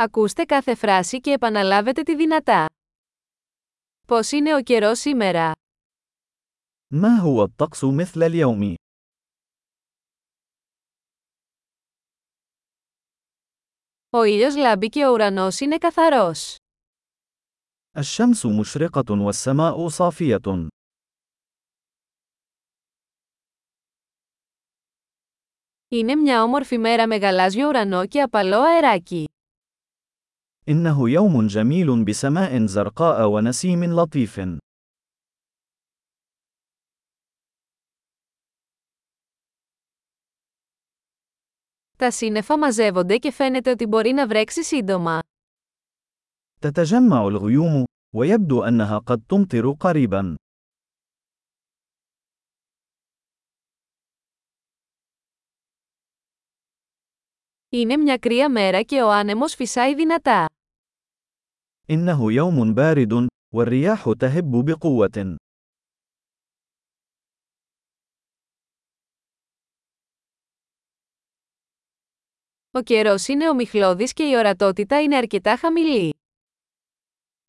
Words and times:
Ακούστε 0.00 0.44
κάθε 0.44 0.74
φράση 0.74 1.20
και 1.20 1.30
επαναλάβετε 1.32 2.02
τη 2.02 2.16
δυνατά. 2.16 2.66
Πώς 4.06 4.30
είναι 4.30 4.54
ο 4.54 4.62
καιρός 4.62 4.98
σήμερα? 4.98 5.52
ما 6.94 7.20
هو 7.20 7.42
الطقس 7.42 7.82
مثل 7.82 8.22
اليوم؟ 8.22 8.74
Ο 14.10 14.22
ήλιος 14.22 14.56
λάμπει 14.56 14.88
και 14.88 15.06
ο 15.06 15.12
ουρανός 15.12 15.60
είναι 15.60 15.78
καθαρός. 15.78 16.56
الشمس 17.96 18.44
مشرقة 18.44 19.22
والسماء 19.24 19.88
صافية. 19.88 20.68
Είναι 25.88 26.14
μια 26.14 26.42
όμορφη 26.42 26.78
μέρα 26.78 27.06
με 27.06 27.16
γαλάζιο 27.16 27.68
ουρανό 27.68 28.06
και 28.06 28.20
απαλό 28.20 28.60
αεράκι. 28.60 29.24
إنه 30.67 31.09
يوم 31.09 31.47
جميل 31.47 32.03
بسماء 32.03 32.65
زرقاء 32.65 33.27
ونسيم 33.27 33.83
لطيف. 33.83 34.39
Τα 41.97 42.11
σύννεφα 42.11 42.57
μαζεύονται 42.57 43.17
και 43.17 43.31
φαίνεται 43.31 43.69
ότι 43.69 43.85
μπορεί 43.85 44.11
να 44.11 44.27
βρέξει 44.27 44.63
σύντομα. 44.63 45.19
تتجمع 46.59 47.27
الغيوم، 47.27 47.83
ويبدو 48.15 48.63
أنها 48.63 48.97
قد 48.97 49.23
تمطر 49.27 49.71
قريبا. 49.71 50.35
Είναι 57.69 57.97
μια 57.97 58.17
κρύα 58.17 58.49
μέρα 58.49 58.81
και 58.81 59.01
ο 59.01 59.11
άνεμος 59.11 59.55
φυσάει 59.55 59.95
δυνατά. 59.95 60.45
إنه 61.89 62.31
يوم 62.33 62.73
بارد، 62.73 63.27
والرياح 63.53 64.11
تهب 64.19 64.65
بقوة. 64.65 65.37
Ο 72.71 72.81
καιρός 72.81 73.27
είναι 73.27 73.49
ομιχλώδης 73.49 74.13
και 74.13 74.29
η 74.29 74.35
ορατότητα 74.35 75.01
είναι 75.01 75.15
αρκετά 75.15 75.57
χαμηλή. 75.57 76.13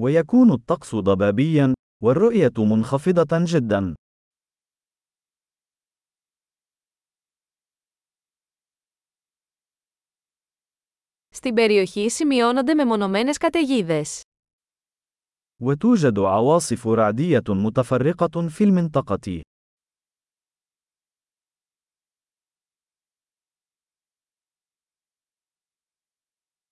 ويكون 0.00 0.52
الطقس 0.52 0.94
ضبابيا، 0.94 1.72
والرؤية 2.02 2.52
منخفضة 2.58 3.44
جدا. 3.44 3.94
Στην 11.34 11.54
περιοχή 11.54 12.10
σημειώνονται 12.10 12.74
μεμονωμένες 12.74 13.38
καταιγίδες. 13.38 14.22
وتوجد 15.62 16.18
عواصف 16.18 16.86
رعدية 16.86 17.42
متفرقة 17.48 18.48
في 18.48 18.64
المنطقة. 18.64 19.42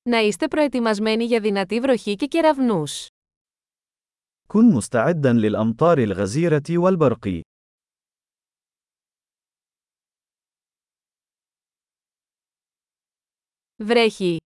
Να 0.02 0.18
είστε 0.18 0.48
προετοιμασμένοι 0.48 1.24
για 1.24 1.40
δυνατή 1.40 1.80
βροχή 1.80 2.16
και 2.16 2.26
κεραυνούς. 2.26 3.06
كن 4.46 4.74
مستعدا 4.74 5.32
للأمطار 5.32 5.98
الغزيرة 5.98 6.62
والبرق. 6.70 7.40
Βρέχει. 13.82 14.36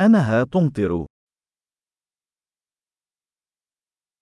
أنها 0.00 0.44
تمطر. 0.44 1.06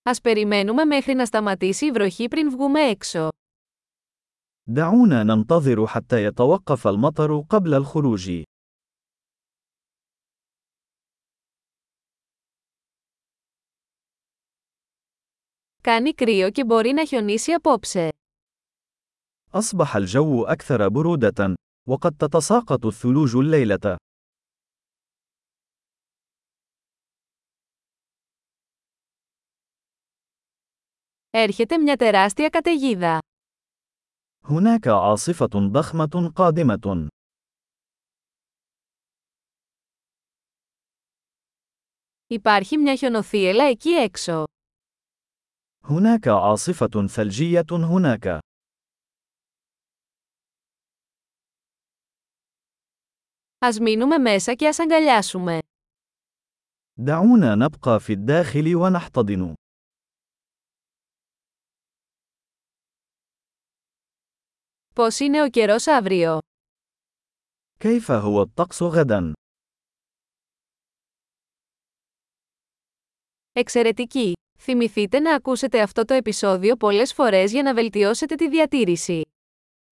Ας 0.05 0.21
περιμένουμε 0.21 0.85
μέχρι 0.85 1.15
να 1.15 1.27
σταματήσει 1.27 1.87
η 1.87 1.91
βροχή 1.91 2.29
πριν 2.29 2.51
βγούμε 2.51 2.81
έξω. 2.81 3.29
دعونا 4.71 5.25
ننتظر 5.25 5.87
حتى 5.87 6.23
يتوقف 6.23 6.87
المطر 6.87 7.41
قبل 7.49 7.75
الخروج. 7.75 8.43
Κάνει 15.81 16.15
κρύο 16.15 16.51
και 16.51 16.65
μπορεί 16.65 16.93
να 16.93 17.05
χιονίσει 17.05 17.53
απόψε. 17.53 18.09
أصبح 19.51 19.97
الجو 19.97 20.45
أكثر 20.45 20.89
برودة، 20.89 21.55
وقد 21.89 22.17
تتساقط 22.17 22.87
الثلوج 22.87 23.37
الليلة. 23.37 23.97
Έρχεται 31.35 31.79
μια 31.79 31.97
τεράστια 31.97 32.49
καταιγίδα. 32.49 33.19
هناك 34.45 34.87
عاصفة 34.87 35.47
ضخمة 35.71 36.33
قادمة. 36.35 37.09
Υπάρχει 42.27 42.77
μια 42.77 42.97
χιονοθύελα 42.97 43.65
εκεί 43.65 43.91
έξω. 43.91 44.45
هناك 45.85 46.29
عاصفة 46.29 47.07
ثلجية 47.07 47.65
هناك. 47.71 48.39
Ας 53.59 53.79
μείνουμε 53.79 54.19
μέσα 54.19 54.55
και 54.55 54.69
ας 54.69 54.79
αγκαλιάσουμε. 54.79 55.59
دعونا 56.99 57.55
نبقى 57.55 58.01
في 58.01 58.13
الداخل 58.13 58.75
ونحتضن. 58.77 59.55
Πώς 64.95 65.19
είναι 65.19 65.43
ο 65.43 65.49
καιρός 65.49 65.87
αύριο? 65.87 66.39
كيف 67.79 68.11
هو 68.11 68.41
الطقس 68.43 68.81
غدا؟ 68.83 69.33
Εξαιρετική! 73.53 74.33
Θυμηθείτε 74.59 75.19
να 75.19 75.35
ακούσετε 75.35 75.81
αυτό 75.81 76.05
το 76.05 76.15
επεισόδιο 76.15 76.77
πολλές 76.77 77.13
φορές 77.13 77.53
για 77.53 77.63
να 77.63 77.75
βελτιώσετε 77.75 78.35
τη 78.35 78.49
διατήρηση. 78.49 79.23